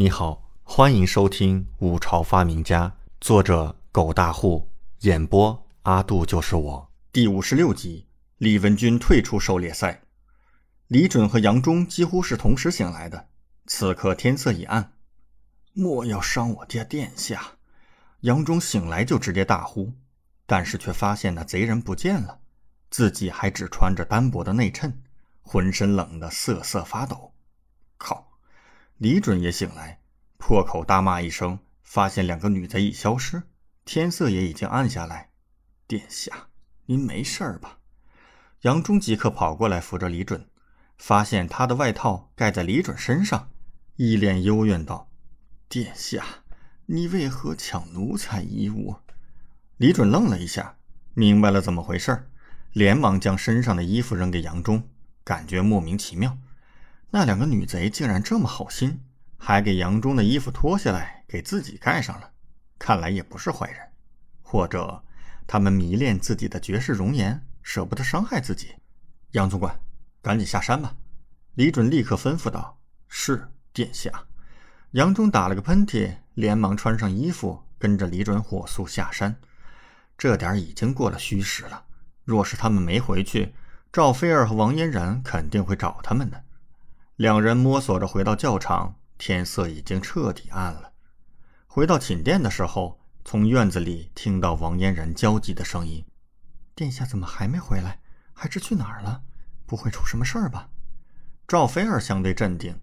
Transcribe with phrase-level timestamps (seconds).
[0.00, 2.88] 你好，欢迎收听《五朝发明家》，
[3.20, 6.90] 作者狗大户，演播阿杜就是我。
[7.12, 8.06] 第五十六集，
[8.38, 10.00] 李文君退出狩猎赛。
[10.86, 13.28] 李准和杨忠几乎是同时醒来的。
[13.66, 14.94] 此刻天色已暗，
[15.74, 17.58] 莫要伤我家殿下！
[18.20, 19.92] 杨忠醒来就直接大呼，
[20.46, 22.40] 但是却发现那贼人不见了，
[22.88, 25.02] 自己还只穿着单薄的内衬，
[25.42, 27.34] 浑身冷得瑟瑟发抖。
[27.98, 28.29] 靠！
[29.00, 30.02] 李准也醒来，
[30.36, 33.44] 破口大骂一声，发现两个女贼已消失，
[33.86, 35.30] 天色也已经暗下来。
[35.86, 36.48] 殿下，
[36.84, 37.78] 您没事吧？
[38.60, 40.46] 杨忠即刻跑过来扶着李准，
[40.98, 43.48] 发现他的外套盖在李准身上，
[43.96, 45.10] 一脸幽怨道
[45.66, 46.22] ：“殿下，
[46.84, 48.96] 你为何抢奴才衣物？”
[49.80, 50.76] 李准愣了一下，
[51.14, 52.28] 明白了怎么回事，
[52.74, 54.86] 连忙将身上的衣服扔给杨忠，
[55.24, 56.36] 感觉莫名其妙。
[57.12, 59.02] 那两个女贼竟然这么好心，
[59.36, 62.30] 还给杨忠的衣服脱下来给自己盖上了。
[62.78, 63.80] 看来也不是坏人，
[64.42, 65.02] 或者
[65.46, 68.76] 他们迷恋自己的绝世容颜，舍不得伤害自己。
[69.32, 69.78] 杨总管，
[70.22, 70.94] 赶紧下山吧！
[71.54, 74.10] 李准立刻吩咐道：“是，殿下。”
[74.92, 79.34] 杨忠打了个喷嚏，连忙穿上衣服，跟着李准火速下山。
[80.16, 81.84] 这点已经过了戌时了，
[82.24, 83.54] 若是他们没回去，
[83.92, 86.44] 赵飞儿和王嫣然肯定会找他们的。
[87.20, 90.94] 两人摸索着回到教场，天色已经彻底暗了。
[91.66, 96.02] 回到寝殿的时候，从院子里听到王嫣然焦急的声音
[96.74, 98.00] ：“殿下怎么还没回来？
[98.32, 99.22] 还是去哪儿了？
[99.66, 100.70] 不会出什么事儿吧？”
[101.46, 102.80] 赵菲儿相对镇定：“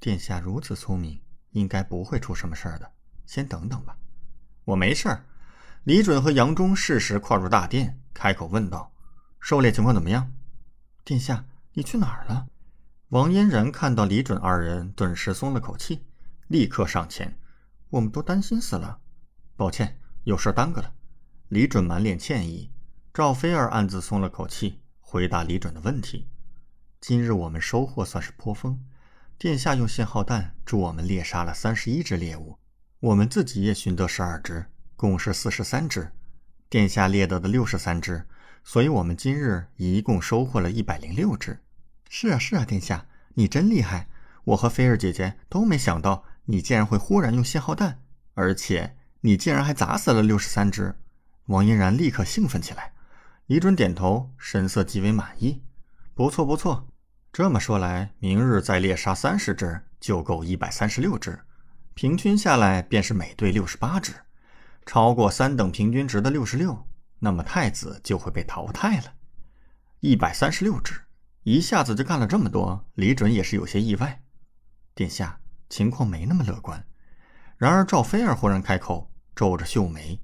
[0.00, 2.90] 殿下如此聪明，应该不会出什么事儿的。
[3.24, 3.96] 先等等吧。
[4.66, 5.24] ”“我没事儿。”
[5.86, 8.92] 李准和杨忠适时跨入大殿，开口问道
[9.38, 10.32] ：“狩猎情况怎么样
[11.06, 12.48] ？”“殿下，你去哪儿了？”
[13.10, 16.06] 王嫣然看到李准二人，顿时松了口气，
[16.46, 17.36] 立刻上前
[17.90, 19.00] ：“我们都担心死了，
[19.56, 20.94] 抱歉，有事耽搁了。”
[21.50, 22.70] 李准满脸歉意。
[23.12, 26.28] 赵飞儿暗自松了口气，回答李准的问题
[27.02, 28.80] ：“今日我们收获算是颇丰，
[29.36, 32.56] 殿下用信号弹助我们猎杀了三十一只猎物，
[33.00, 36.12] 我们自己也寻得十二只，共是四十三只。
[36.68, 38.24] 殿下猎得的六十三只，
[38.62, 41.58] 所以我们今日一共收获了一百零六只。”
[42.12, 44.08] 是啊，是啊，殿下，你真厉害！
[44.42, 48.02] 我和菲儿姐姐都没想到你竟然会忽然用信号弹，
[48.34, 50.96] 而且你竟然还砸死了六十三只。
[51.46, 52.92] 王嫣然立刻兴奋起来。
[53.46, 55.62] 李准点头，神色极为满意。
[56.12, 56.88] 不错，不错。
[57.32, 61.38] 这么说来，明日再猎杀三十只就够一百三十六只，
[61.94, 64.12] 平均下来便是每队六十八只。
[64.84, 66.88] 超过三等平均值的六十六，
[67.20, 69.12] 那么太子就会被淘汰了。
[70.00, 71.00] 一百三十六只。
[71.42, 74.22] 一下子就干了这么多，李准也是有些意外。
[74.94, 75.40] 殿下，
[75.70, 76.84] 情况没那么乐观。
[77.56, 80.20] 然而赵飞儿忽然开口，皱着秀眉：“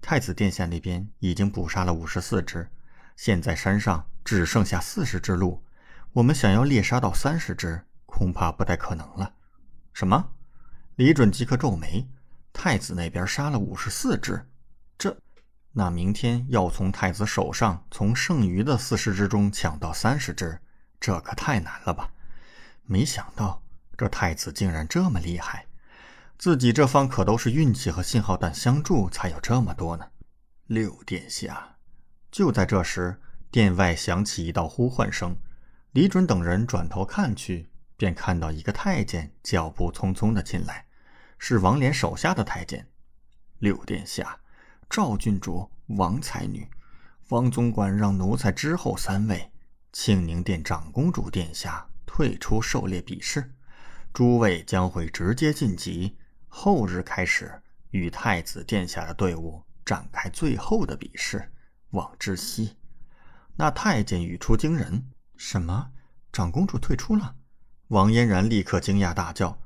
[0.00, 2.66] 太子殿下那边已经捕杀了五十四只，
[3.14, 5.62] 现在山上只剩下四十只鹿，
[6.12, 9.34] 我们想要猎杀到三十只，恐怕不太可能了。”
[9.92, 10.32] 什么？
[10.96, 12.08] 李准即刻皱眉
[12.54, 14.48] ：“太子那边杀了五十四只，
[14.96, 15.14] 这……”
[15.76, 20.60] 那明天要从太子手上从剩余的四十只中抢到三十只，
[21.00, 22.12] 这可太难了吧？
[22.84, 23.60] 没想到
[23.96, 25.66] 这太子竟然这么厉害，
[26.38, 30.06] 自己这方可都是运气和信号弹相助才有这么多呢。
[30.66, 31.76] 六殿下，
[32.30, 33.20] 就在这时，
[33.50, 35.36] 殿外响起一道呼唤声。
[35.90, 40.86] 李准等人转头看去，便看到一个太监脚步匆匆的进来，
[41.36, 42.86] 是王连手下的太监。
[43.58, 44.38] 六殿下。
[44.94, 46.64] 赵郡主、王才女、
[47.30, 49.50] 王总管让奴才之后三位，
[49.92, 53.52] 庆宁殿长公主殿下退出狩猎比试，
[54.12, 56.16] 诸位将会直接晋级，
[56.46, 57.60] 后日开始
[57.90, 61.50] 与太子殿下的队伍展开最后的比试。
[61.90, 62.76] 望知悉。
[63.56, 65.90] 那太监语出惊人：“什么？
[66.32, 67.34] 长公主退出了？”
[67.90, 69.58] 王嫣然立刻惊讶大叫，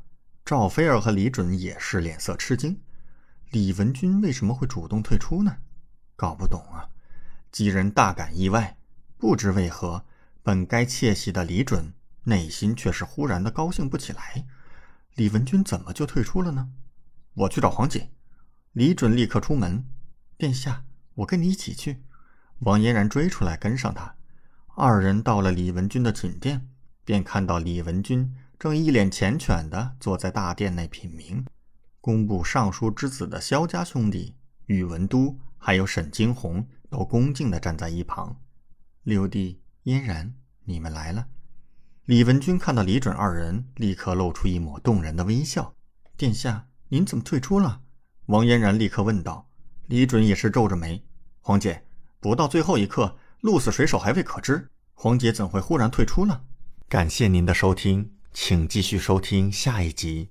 [0.42, 2.80] 赵菲儿和李准也是脸色吃惊。
[3.50, 5.56] 李文君为什么会主动退出呢？
[6.16, 6.90] 搞不懂啊！
[7.50, 8.76] 几人大感意外，
[9.16, 10.04] 不知为何，
[10.42, 14.44] 本该窃喜的李准内心却是忽然的高兴不起来。
[15.14, 16.68] 李文君怎么就退出了呢？
[17.32, 18.10] 我去找黄姐。
[18.72, 19.82] 李准立刻出门。
[20.36, 20.84] 殿下，
[21.14, 22.02] 我跟你一起去。
[22.58, 24.16] 王嫣然追出来跟上他。
[24.76, 26.68] 二人到了李文君的寝殿，
[27.02, 31.46] 便看到李文君正一脸缱绻的坐在大殿内品茗。
[32.08, 34.34] 工部尚书之子的萧家兄弟
[34.64, 38.34] 宇文都，还有沈惊鸿，都恭敬地站在一旁。
[39.02, 40.32] 六弟嫣然，
[40.64, 41.26] 你们来了。
[42.06, 45.74] 李文君看到李准二人，立刻露出一抹动人的微笑。
[46.16, 47.82] 殿下，您怎么退出了？
[48.24, 49.46] 王嫣然立刻问道。
[49.88, 51.04] 李准也是皱着眉
[51.44, 51.84] ：“皇姐，
[52.20, 54.70] 不到最后一刻，鹿死谁手还未可知。
[54.94, 56.44] 皇姐怎会忽然退出了？”
[56.88, 60.26] 感谢您的收听，请继续收听下一集。